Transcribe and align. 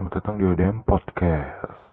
Selamat 0.00 0.16
datang 0.16 0.40
di 0.40 0.48
ODM 0.48 0.80
Podcast. 0.88 1.89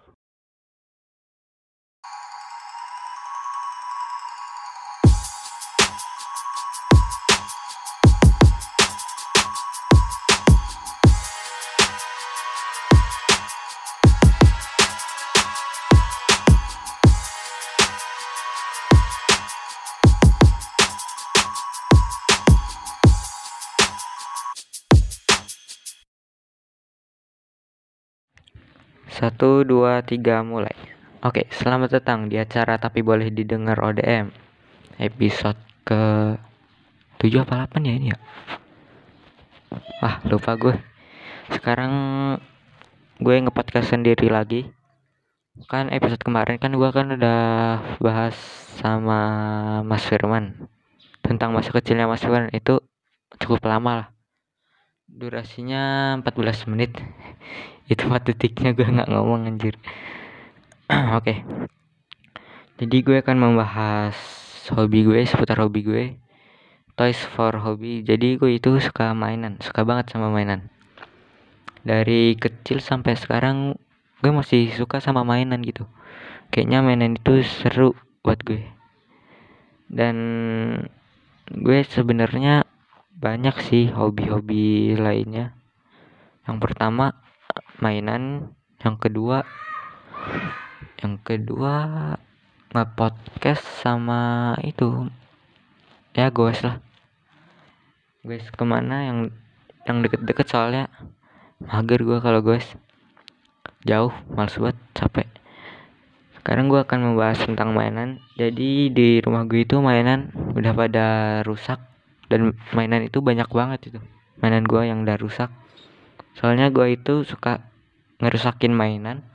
Satu, 29.08 29.64
dua, 29.64 30.04
tiga, 30.04 30.44
mulai. 30.44 30.76
Oke, 31.24 31.48
selamat 31.48 31.96
datang 31.96 32.28
di 32.28 32.36
acara 32.36 32.76
tapi 32.76 33.00
boleh 33.00 33.32
didengar 33.32 33.80
ODM. 33.80 34.28
Episode 35.00 35.56
ke 35.88 36.36
7 37.16 37.40
apa 37.40 37.64
8 37.72 37.88
ya 37.88 37.94
ini 37.96 38.12
ya? 38.12 38.18
Wah, 40.04 40.20
lupa 40.28 40.60
gue. 40.60 40.76
Sekarang 41.48 41.92
gue 43.16 43.34
ngepodcast 43.48 43.96
sendiri 43.96 44.28
lagi. 44.28 44.68
Kan 45.72 45.88
episode 45.88 46.20
kemarin 46.20 46.60
kan 46.60 46.76
gue 46.76 46.90
kan 46.92 47.08
udah 47.08 47.40
bahas 48.04 48.36
sama 48.76 49.20
Mas 49.88 50.04
Firman 50.04 50.68
tentang 51.24 51.56
masa 51.56 51.72
kecilnya 51.72 52.04
Mas 52.04 52.20
Firman 52.20 52.52
itu 52.52 52.78
cukup 53.40 53.64
lama 53.66 53.92
lah 54.04 54.08
durasinya 55.08 56.14
14 56.20 56.70
menit. 56.70 56.92
Itu 57.92 58.04
mah 58.06 58.20
detiknya 58.20 58.76
gue 58.76 58.84
nggak 58.84 59.08
ngomong 59.08 59.48
anjir. 59.48 59.80
Oke. 61.18 61.24
Okay. 61.24 61.38
jadi 62.78 62.96
gue 63.02 63.16
akan 63.26 63.36
membahas 63.42 64.14
hobi 64.70 65.02
gue 65.02 65.24
seputar 65.24 65.58
hobi 65.64 65.80
gue. 65.82 66.04
Toys 66.94 67.18
for 67.34 67.56
hobby. 67.58 68.04
Jadi 68.04 68.36
gue 68.36 68.60
itu 68.60 68.76
suka 68.78 69.16
mainan 69.16 69.56
suka 69.64 69.82
banget 69.82 70.12
sama 70.12 70.28
mainan. 70.28 70.68
Dari 71.82 72.36
kecil 72.36 72.84
sampai 72.84 73.16
sekarang 73.16 73.80
gue 74.20 74.32
masih 74.34 74.68
suka 74.76 75.00
sama 75.00 75.24
mainan 75.24 75.64
gitu. 75.64 75.88
Kayaknya 76.52 76.78
mainan 76.84 77.16
itu 77.16 77.40
seru 77.44 77.96
buat 78.20 78.42
gue. 78.44 78.66
Dan 79.88 80.16
gue 81.48 81.80
sebenarnya 81.88 82.68
banyak 83.18 83.56
sih 83.66 83.90
hobi-hobi 83.90 84.94
lainnya. 84.94 85.50
Yang 86.46 86.58
pertama 86.62 87.18
mainan. 87.82 88.54
Yang 88.78 89.10
kedua 89.10 89.42
yang 91.02 91.18
kedua 91.26 91.74
nge-podcast 92.70 93.82
sama 93.82 94.54
itu. 94.62 95.10
Ya 96.14 96.30
guys 96.30 96.62
lah. 96.62 96.78
Guys 98.22 98.46
ke 98.54 98.62
mana? 98.62 99.10
Yang 99.10 99.18
yang 99.90 99.98
deket-deket 100.06 100.46
soalnya. 100.46 100.86
Mager 101.58 102.06
gue 102.06 102.22
kalau 102.22 102.38
guys 102.38 102.70
jauh 103.82 104.14
males 104.30 104.54
buat 104.54 104.78
capek. 104.94 105.26
Sekarang 106.38 106.70
gue 106.70 106.78
akan 106.78 107.02
membahas 107.02 107.42
tentang 107.42 107.74
mainan. 107.74 108.22
Jadi 108.38 108.94
di 108.94 109.18
rumah 109.18 109.42
gue 109.42 109.66
itu 109.66 109.82
mainan 109.82 110.30
udah 110.54 110.70
pada 110.70 111.06
rusak 111.42 111.87
dan 112.28 112.54
mainan 112.76 113.04
itu 113.04 113.24
banyak 113.24 113.48
banget 113.48 113.80
itu. 113.92 114.00
Mainan 114.38 114.64
gue 114.64 114.82
yang 114.84 115.02
udah 115.02 115.16
rusak. 115.18 115.50
Soalnya 116.38 116.70
gue 116.70 116.94
itu 116.94 117.26
suka 117.26 117.66
ngerusakin 118.22 118.70
mainan 118.70 119.26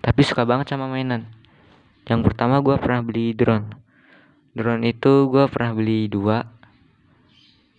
tapi 0.00 0.24
suka 0.24 0.48
banget 0.48 0.72
sama 0.74 0.88
mainan. 0.88 1.28
Yang 2.08 2.32
pertama 2.32 2.64
gue 2.64 2.74
pernah 2.80 3.04
beli 3.04 3.36
drone. 3.36 3.70
Drone 4.56 4.82
itu 4.88 5.28
gue 5.30 5.44
pernah 5.46 5.76
beli 5.76 6.08
dua. 6.10 6.42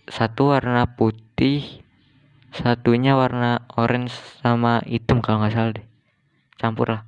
Satu 0.08 0.54
warna 0.54 0.86
putih 0.88 1.82
satunya 2.52 3.16
warna 3.16 3.64
orange 3.80 4.12
sama 4.44 4.84
hitam 4.86 5.18
kalau 5.20 5.42
nggak 5.42 5.52
salah 5.52 5.72
deh. 5.74 5.86
Campur 6.56 6.96
lah 6.96 7.02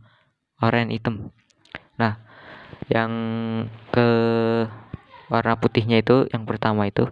orange 0.60 0.98
hitam. 0.98 1.30
Nah 1.96 2.18
yang 2.90 3.12
ke 3.94 4.08
warna 5.32 5.56
putihnya 5.56 6.04
itu 6.04 6.28
yang 6.34 6.44
pertama 6.44 6.84
itu 6.90 7.08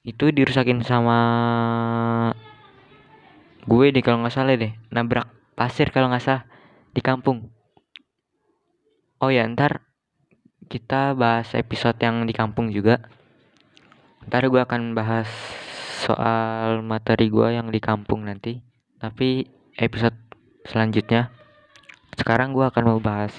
itu 0.00 0.32
dirusakin 0.32 0.80
sama 0.80 1.18
gue 3.68 3.86
deh 3.92 4.00
kalau 4.00 4.24
nggak 4.24 4.32
salah 4.32 4.56
deh. 4.56 4.72
Nabrak 4.88 5.28
pasir 5.52 5.92
kalau 5.92 6.08
nggak 6.08 6.24
salah 6.24 6.44
di 6.96 7.00
kampung. 7.04 7.52
Oh 9.20 9.28
ya 9.28 9.44
ntar 9.44 9.84
kita 10.72 11.12
bahas 11.12 11.52
episode 11.52 12.00
yang 12.00 12.24
di 12.24 12.32
kampung 12.32 12.72
juga. 12.72 13.04
Ntar 14.24 14.48
gue 14.48 14.60
akan 14.64 14.96
bahas 14.96 15.28
soal 16.00 16.80
materi 16.80 17.28
gue 17.28 17.52
yang 17.52 17.68
di 17.68 17.80
kampung 17.84 18.24
nanti. 18.24 18.64
Tapi 18.96 19.44
episode 19.76 20.16
selanjutnya 20.64 21.28
sekarang 22.16 22.56
gue 22.56 22.64
akan 22.64 22.84
mau 22.88 23.00
bahas 23.00 23.32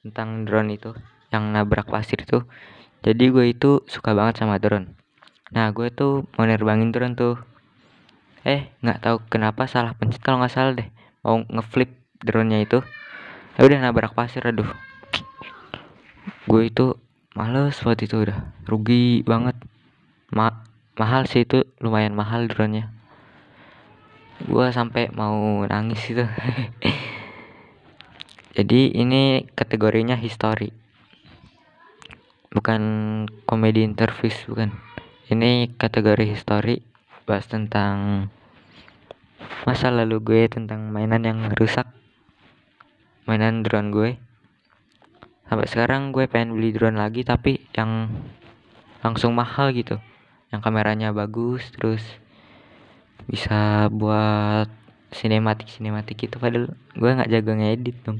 tentang 0.00 0.48
drone 0.48 0.72
itu 0.72 0.96
yang 1.28 1.52
nabrak 1.52 1.92
pasir 1.92 2.24
itu. 2.24 2.48
Jadi 3.04 3.24
gue 3.28 3.44
itu 3.52 3.84
suka 3.84 4.16
banget 4.16 4.40
sama 4.40 4.56
drone 4.56 5.01
nah 5.52 5.68
gue 5.68 5.92
tuh 5.92 6.24
mau 6.34 6.48
nerbangin 6.48 6.90
drone 6.90 7.12
tuh. 7.12 7.36
Eh 8.42 8.72
nggak 8.80 9.04
tahu 9.04 9.16
kenapa 9.28 9.68
salah 9.68 9.92
pencet 9.94 10.24
kalau 10.24 10.40
nggak 10.40 10.52
salah 10.52 10.72
deh. 10.74 10.88
Mau 11.22 11.44
ngeflip 11.46 11.92
drone-nya 12.24 12.64
itu. 12.64 12.80
Ya 13.60 13.68
udah 13.68 13.78
nabrak 13.78 14.16
pasir 14.16 14.42
aduh. 14.42 14.66
Gue 16.48 16.72
itu 16.72 16.96
males 17.36 17.76
buat 17.84 18.00
itu 18.00 18.24
udah. 18.24 18.48
Rugi 18.64 19.22
banget. 19.28 19.54
Ma 20.32 20.64
mahal 20.96 21.28
sih 21.28 21.44
itu 21.44 21.68
lumayan 21.84 22.16
mahal 22.16 22.48
drone-nya. 22.48 22.88
Gue 24.42 24.72
sampai 24.72 25.12
mau 25.12 25.62
nangis 25.68 26.00
itu. 26.10 26.24
Jadi 28.56 28.96
ini 28.96 29.44
kategorinya 29.52 30.16
history. 30.16 30.72
Bukan 32.52 32.82
komedi 33.48 33.80
interview 33.80 34.28
bukan 34.44 34.91
ini 35.32 35.72
kategori 35.74 36.28
history 36.28 36.84
bahas 37.24 37.48
tentang 37.48 38.28
masa 39.64 39.88
lalu 39.88 40.20
gue 40.20 40.42
tentang 40.50 40.92
mainan 40.92 41.22
yang 41.24 41.40
rusak 41.56 41.88
mainan 43.24 43.62
drone 43.62 43.90
gue. 43.94 44.10
Sampai 45.46 45.68
sekarang 45.68 46.10
gue 46.10 46.26
pengen 46.26 46.56
beli 46.56 46.72
drone 46.72 46.98
lagi 46.98 47.22
tapi 47.22 47.60
yang 47.76 48.10
langsung 49.04 49.32
mahal 49.36 49.70
gitu. 49.72 50.00
Yang 50.50 50.60
kameranya 50.64 51.14
bagus 51.14 51.68
terus 51.72 52.02
bisa 53.30 53.86
buat 53.88 54.66
sinematik 55.12 55.68
sinematik 55.68 56.26
gitu 56.26 56.40
padahal 56.40 56.72
gue 56.96 57.10
nggak 57.12 57.30
jago 57.30 57.52
ngedit 57.52 57.96
dong 58.02 58.18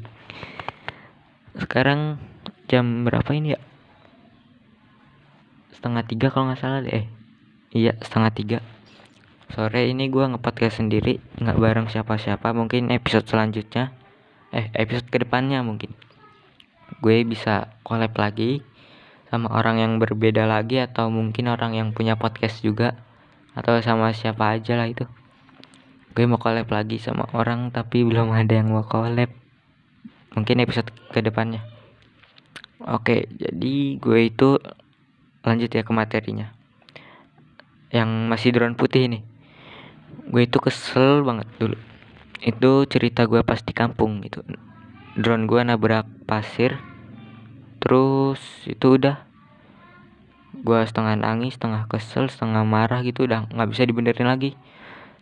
sekarang 1.56 2.20
jam 2.68 3.04
berapa 3.08 3.28
ini 3.32 3.56
ya 3.56 3.60
setengah 5.72 6.04
tiga 6.04 6.28
kalau 6.28 6.52
nggak 6.52 6.60
salah 6.60 6.80
deh. 6.84 6.92
Eh, 6.92 7.06
iya 7.72 7.96
setengah 7.98 8.32
tiga. 8.32 8.58
Sore 9.52 9.84
ini 9.84 10.08
gue 10.08 10.24
ngepodcast 10.24 10.80
sendiri 10.80 11.20
nggak 11.36 11.60
bareng 11.60 11.86
siapa-siapa 11.92 12.56
mungkin 12.56 12.88
episode 12.88 13.28
selanjutnya. 13.28 13.92
Eh 14.48 14.72
episode 14.72 15.08
ke 15.12 15.20
depannya 15.20 15.60
mungkin. 15.60 15.92
Gue 17.04 17.24
bisa 17.24 17.72
collab 17.84 18.16
lagi 18.16 18.64
sama 19.28 19.52
orang 19.52 19.80
yang 19.80 19.92
berbeda 19.96 20.44
lagi 20.44 20.80
atau 20.80 21.08
mungkin 21.08 21.48
orang 21.48 21.72
yang 21.72 21.96
punya 21.96 22.20
podcast 22.20 22.60
juga 22.60 22.96
atau 23.52 23.76
sama 23.84 24.12
siapa 24.16 24.56
aja 24.56 24.76
lah 24.76 24.88
itu. 24.88 25.04
Gue 26.12 26.28
mau 26.28 26.40
collab 26.40 26.68
lagi 26.68 27.00
sama 27.00 27.28
orang 27.32 27.72
tapi 27.72 28.04
belum 28.04 28.32
ada 28.32 28.56
yang 28.56 28.72
mau 28.72 28.84
collab. 28.84 29.28
Mungkin 30.32 30.64
episode 30.64 30.88
ke 31.12 31.20
depannya. 31.20 31.60
Oke 32.88 33.28
jadi 33.36 34.00
gue 34.00 34.32
itu 34.32 34.56
lanjut 35.42 35.70
ya 35.70 35.82
ke 35.82 35.92
materinya. 35.92 36.54
Yang 37.90 38.10
masih 38.30 38.50
drone 38.54 38.78
putih 38.78 39.10
ini. 39.10 39.20
Gue 40.30 40.46
itu 40.48 40.62
kesel 40.62 41.26
banget 41.26 41.50
dulu. 41.58 41.76
Itu 42.40 42.88
cerita 42.88 43.28
gue 43.28 43.42
pas 43.44 43.60
di 43.60 43.74
kampung 43.74 44.22
gitu. 44.24 44.40
Drone 45.18 45.44
gue 45.44 45.60
nabrak 45.60 46.08
pasir. 46.24 46.80
Terus 47.82 48.40
itu 48.64 48.96
udah. 48.96 49.28
Gue 50.62 50.80
setengah 50.86 51.18
nangis 51.18 51.58
setengah 51.58 51.84
kesel 51.90 52.30
setengah 52.30 52.64
marah 52.64 53.02
gitu. 53.04 53.26
Udah 53.28 53.50
nggak 53.50 53.68
bisa 53.70 53.82
dibenerin 53.84 54.30
lagi. 54.30 54.56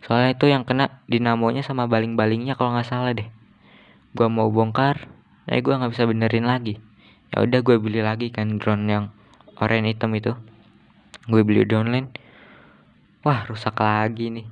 Soalnya 0.01 0.33
itu 0.33 0.49
yang 0.49 0.63
kena 0.65 1.03
dinamonya 1.05 1.61
sama 1.61 1.85
baling-balingnya 1.85 2.55
kalau 2.55 2.73
nggak 2.77 2.87
salah 2.87 3.11
deh. 3.13 3.27
Gue 4.15 4.27
mau 4.29 4.47
bongkar 4.47 5.09
eh 5.49 5.59
gue 5.59 5.73
nggak 5.73 5.91
bisa 5.91 6.05
benerin 6.05 6.45
lagi. 6.45 6.77
Ya 7.33 7.43
udah 7.43 7.59
gue 7.63 7.75
beli 7.81 7.99
lagi 8.03 8.29
kan 8.29 8.59
drone 8.61 8.85
yang 8.87 9.05
oranye 9.61 9.93
hitam 9.93 10.09
itu. 10.17 10.33
Gue 11.29 11.45
beli 11.45 11.61
di 11.69 11.77
online. 11.77 12.09
Wah 13.21 13.45
rusak 13.45 13.77
lagi 13.77 14.33
nih. 14.33 14.47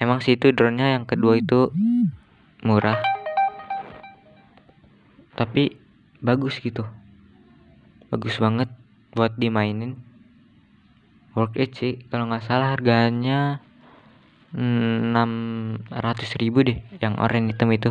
Emang 0.00 0.24
sih 0.24 0.40
itu 0.40 0.50
drone 0.50 0.80
nya 0.80 0.96
yang 0.96 1.04
kedua 1.04 1.36
itu 1.36 1.68
murah. 2.64 2.98
Tapi 5.36 5.76
bagus 6.24 6.58
gitu. 6.64 6.88
Bagus 8.08 8.40
banget 8.40 8.72
buat 9.12 9.36
dimainin. 9.36 10.00
Worth 11.36 11.60
it 11.60 11.76
sih 11.76 12.00
kalau 12.08 12.26
nggak 12.32 12.46
salah 12.48 12.72
harganya 12.72 13.60
enam 14.54 15.30
ratus 15.90 16.38
ribu 16.38 16.62
deh 16.62 16.78
yang 17.02 17.20
oranye 17.20 17.52
hitam 17.52 17.68
itu. 17.74 17.90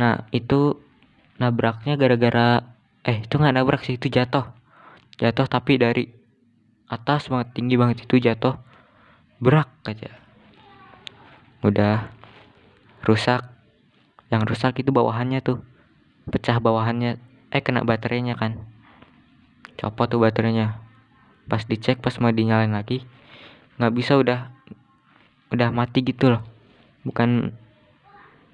Nah 0.00 0.26
itu 0.34 0.80
nabraknya 1.38 1.94
gara-gara 1.94 2.73
eh 3.04 3.20
itu 3.20 3.34
nggak 3.36 3.54
nabrak 3.54 3.84
sih 3.84 4.00
itu 4.00 4.08
jatuh. 4.08 4.48
Jatuh 5.20 5.46
tapi 5.46 5.76
dari 5.76 6.08
atas 6.88 7.28
banget 7.28 7.52
tinggi 7.52 7.76
banget 7.76 8.08
itu 8.08 8.16
jatuh. 8.16 8.56
Berak 9.38 9.68
aja. 9.84 10.08
Udah 11.60 12.08
rusak. 13.04 13.44
Yang 14.32 14.42
rusak 14.56 14.80
itu 14.80 14.90
bawahannya 14.90 15.44
tuh. 15.44 15.60
Pecah 16.32 16.56
bawahannya. 16.56 17.20
Eh 17.52 17.60
kena 17.60 17.84
baterainya 17.84 18.40
kan. 18.40 18.64
Copot 19.76 20.08
tuh 20.08 20.18
baterainya. 20.24 20.80
Pas 21.44 21.60
dicek 21.60 22.00
pas 22.00 22.16
mau 22.18 22.32
dinyalain 22.32 22.72
lagi 22.72 23.04
nggak 23.74 23.94
bisa 23.94 24.14
udah 24.14 24.54
udah 25.50 25.68
mati 25.74 26.02
gitu 26.06 26.30
loh. 26.30 26.42
Bukan 27.02 27.52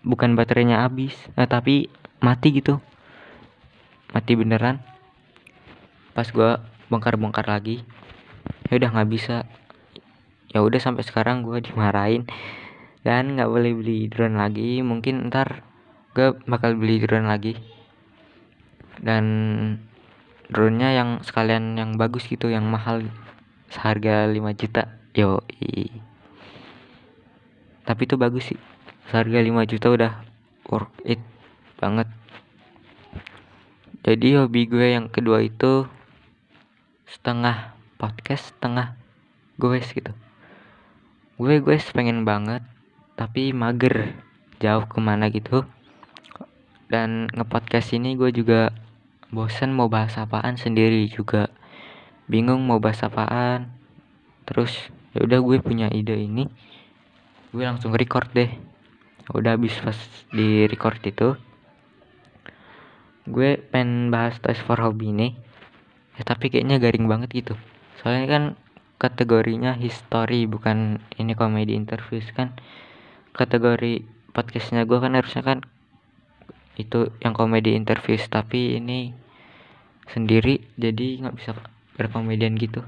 bukan 0.02 0.34
baterainya 0.34 0.82
habis. 0.82 1.14
Eh, 1.36 1.46
tapi 1.46 1.92
mati 2.20 2.56
gitu 2.56 2.80
mati 4.10 4.32
beneran. 4.34 4.82
Pas 6.14 6.26
gua 6.30 6.64
bongkar-bongkar 6.90 7.46
lagi 7.46 7.86
ya 8.70 8.78
udah 8.78 8.90
nggak 8.94 9.10
bisa. 9.10 9.36
Ya 10.50 10.62
udah 10.62 10.78
sampai 10.82 11.02
sekarang 11.02 11.42
gua 11.42 11.58
dimarahin. 11.58 12.26
Dan 13.02 13.34
nggak 13.34 13.50
boleh 13.50 13.72
beli 13.74 14.06
drone 14.06 14.36
lagi. 14.38 14.84
Mungkin 14.84 15.32
ntar 15.32 15.64
gue 16.12 16.36
bakal 16.44 16.76
beli 16.76 17.00
drone 17.00 17.26
lagi. 17.26 17.56
Dan 19.00 19.24
drone 20.52 20.76
nya 20.76 20.92
yang 20.92 21.24
sekalian 21.24 21.78
yang 21.80 21.96
bagus 21.96 22.28
gitu 22.28 22.52
yang 22.52 22.68
mahal 22.68 23.06
seharga 23.72 24.28
5 24.28 24.36
juta. 24.54 25.00
Yo 25.16 25.42
tapi 27.90 28.06
itu 28.06 28.14
bagus 28.14 28.54
sih. 28.54 28.60
Seharga 29.10 29.42
5 29.42 29.66
juta 29.66 29.86
udah 29.90 30.12
worth 30.68 30.94
it 31.02 31.18
banget 31.80 32.06
jadi 34.00 34.40
hobi 34.40 34.64
gue 34.64 34.96
yang 34.96 35.12
kedua 35.12 35.44
itu 35.44 35.84
setengah 37.04 37.76
podcast 38.00 38.48
setengah 38.48 38.96
gue 39.60 39.76
gitu. 39.76 40.16
Gue 41.36 41.60
gue 41.60 41.76
pengen 41.92 42.24
banget 42.24 42.64
tapi 43.12 43.52
mager 43.52 44.16
jauh 44.56 44.88
ke 44.88 44.96
mana 45.04 45.28
gitu. 45.28 45.68
Dan 46.88 47.28
ngepodcast 47.28 47.92
ini 47.92 48.16
gue 48.16 48.32
juga 48.32 48.72
bosen 49.28 49.76
mau 49.76 49.92
bahas 49.92 50.16
apaan 50.16 50.56
sendiri 50.56 51.04
juga. 51.12 51.52
Bingung 52.24 52.64
mau 52.64 52.80
bahas 52.80 53.04
apaan. 53.04 53.68
Terus 54.48 54.72
ya 55.12 55.28
udah 55.28 55.44
gue 55.44 55.60
punya 55.60 55.92
ide 55.92 56.16
ini. 56.16 56.48
Gue 57.52 57.68
langsung 57.68 57.92
record 57.92 58.32
deh. 58.32 58.48
Udah 59.36 59.60
habis 59.60 59.76
pas 59.76 60.00
di 60.32 60.64
record 60.64 61.04
itu 61.04 61.36
gue 63.30 63.56
pengen 63.70 64.10
bahas 64.10 64.36
Toys 64.42 64.58
for 64.60 64.76
Hobby 64.82 65.14
ini. 65.14 65.28
Ya 66.18 66.26
tapi 66.26 66.50
kayaknya 66.50 66.82
garing 66.82 67.06
banget 67.06 67.30
gitu. 67.32 67.54
Soalnya 68.02 68.26
kan 68.26 68.44
kategorinya 69.00 69.78
history 69.78 70.44
bukan 70.44 71.00
ini 71.16 71.32
komedi 71.38 71.78
interviews 71.78 72.28
kan. 72.34 72.58
Kategori 73.32 74.04
podcastnya 74.34 74.84
gue 74.84 74.98
kan 74.98 75.14
harusnya 75.14 75.46
kan 75.46 75.58
itu 76.76 77.14
yang 77.22 77.32
komedi 77.32 77.78
interviews 77.78 78.26
tapi 78.26 78.76
ini 78.76 79.14
sendiri 80.10 80.60
jadi 80.74 81.24
nggak 81.24 81.36
bisa 81.38 81.54
berkomedian 81.96 82.58
gitu. 82.58 82.82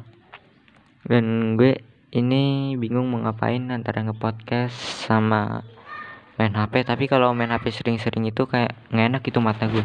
Dan 1.07 1.57
gue 1.57 1.81
ini 2.13 2.75
bingung 2.77 3.09
mau 3.09 3.25
ngapain 3.25 3.73
antara 3.73 4.05
ngepodcast 4.05 5.09
sama 5.09 5.65
main 6.37 6.53
HP 6.53 6.85
tapi 6.85 7.09
kalau 7.09 7.33
main 7.33 7.53
HP 7.53 7.73
sering-sering 7.73 8.29
itu 8.29 8.45
kayak 8.45 8.77
nggak 8.93 9.07
enak 9.17 9.23
itu 9.25 9.39
mata 9.41 9.65
gue 9.69 9.85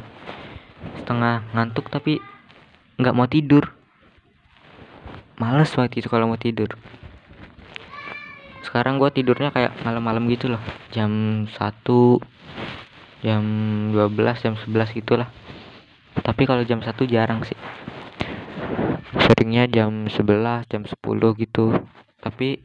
setengah 1.02 1.46
ngantuk 1.56 1.88
tapi 1.88 2.20
nggak 2.98 3.16
mau 3.16 3.30
tidur. 3.30 3.72
Males 5.38 5.70
banget 5.78 6.02
itu 6.02 6.10
kalau 6.10 6.26
mau 6.26 6.40
tidur. 6.42 6.74
Sekarang 8.66 8.98
gue 8.98 9.08
tidurnya 9.14 9.54
kayak 9.54 9.78
malam-malam 9.86 10.26
gitu 10.34 10.50
loh. 10.52 10.62
Jam 10.90 11.46
1 11.46 11.56
jam 13.22 13.44
12 13.94 14.44
jam 14.44 14.54
11 14.58 14.98
gitulah. 14.98 15.30
Tapi 16.18 16.44
kalau 16.50 16.66
jam 16.66 16.82
1 16.82 16.90
jarang 17.06 17.46
sih. 17.46 17.56
Seringnya 19.14 19.70
jam 19.70 20.10
11 20.10 20.68
jam 20.68 20.84
10 20.84 20.98
gitu. 21.38 21.80
Tapi 22.18 22.60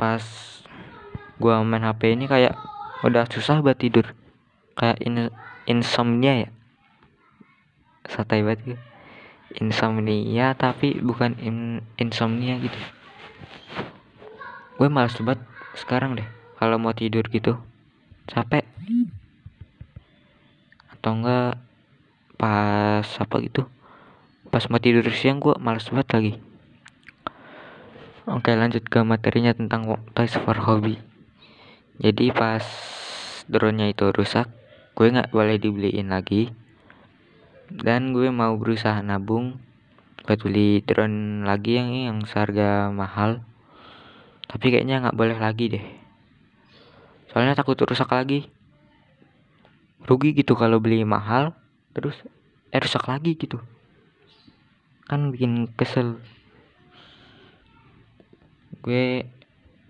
pas 0.00 0.24
gua 1.36 1.60
main 1.60 1.84
HP 1.84 2.16
ini 2.16 2.24
kayak 2.24 2.56
udah 3.04 3.28
susah 3.28 3.60
buat 3.60 3.76
tidur. 3.76 4.16
Kayak 4.72 4.98
in 5.04 5.28
insomnia 5.68 6.48
ya 6.48 6.55
santai 8.10 8.42
banget 8.42 8.74
gue 8.74 8.78
insomnia 9.56 10.52
tapi 10.58 10.98
bukan 10.98 11.38
in 11.38 11.80
insomnia 11.96 12.58
gitu. 12.58 12.78
Gue 14.76 14.88
malas 14.90 15.16
banget 15.22 15.40
sekarang 15.78 16.18
deh 16.18 16.28
kalau 16.58 16.76
mau 16.76 16.92
tidur 16.92 17.24
gitu. 17.30 17.56
Capek. 18.26 18.66
Atau 20.92 21.12
enggak 21.14 21.56
pas 22.36 23.06
apa 23.06 23.36
gitu. 23.40 23.64
Pas 24.50 24.64
mau 24.68 24.82
tidur 24.82 25.06
siang 25.14 25.38
gue 25.38 25.54
males 25.62 25.86
banget 25.88 26.08
lagi. 26.12 26.32
Oke 28.26 28.50
lanjut 28.58 28.82
ke 28.82 29.00
materinya 29.06 29.54
tentang 29.54 29.86
toys 30.12 30.34
for 30.34 30.58
hobby. 30.58 30.98
Jadi 32.02 32.34
pas 32.34 32.66
drone 33.46 33.78
nya 33.78 33.86
itu 33.88 34.10
rusak 34.10 34.50
gue 34.98 35.06
nggak 35.12 35.30
boleh 35.30 35.56
dibeliin 35.60 36.10
lagi 36.10 36.50
dan 37.70 38.14
gue 38.14 38.30
mau 38.30 38.54
berusaha 38.54 39.02
nabung 39.02 39.58
buat 40.26 40.42
beli 40.42 40.82
drone 40.82 41.46
lagi 41.46 41.78
yang 41.78 41.90
yang 41.94 42.18
seharga 42.26 42.90
mahal. 42.90 43.46
Tapi 44.46 44.74
kayaknya 44.74 45.02
nggak 45.02 45.18
boleh 45.18 45.38
lagi 45.38 45.78
deh. 45.78 45.86
Soalnya 47.30 47.54
takut 47.54 47.78
rusak 47.78 48.10
lagi. 48.10 48.50
Rugi 50.06 50.34
gitu 50.34 50.54
kalau 50.58 50.78
beli 50.82 51.02
mahal 51.02 51.54
terus 51.94 52.14
eh 52.74 52.82
rusak 52.82 53.06
lagi 53.06 53.38
gitu. 53.38 53.62
Kan 55.06 55.30
bikin 55.30 55.70
kesel. 55.78 56.18
Gue 58.82 59.26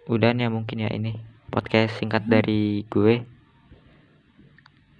udah 0.08 0.32
ya 0.36 0.48
mungkin 0.52 0.84
ya 0.84 0.92
ini 0.92 1.16
podcast 1.48 1.96
singkat 1.96 2.28
dari 2.28 2.84
gue 2.88 3.35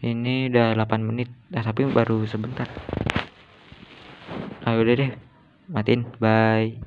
ini 0.06 0.50
udah 0.50 0.74
8 0.78 1.02
menit. 1.02 1.30
Nah, 1.50 1.62
tapi 1.62 1.86
baru 1.86 2.22
sebentar. 2.26 2.66
Ayo 4.66 4.82
udah 4.82 4.94
deh 4.98 5.10
matiin. 5.70 6.02
Bye 6.18 6.74